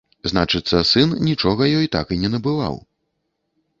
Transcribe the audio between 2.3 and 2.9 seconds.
набываў.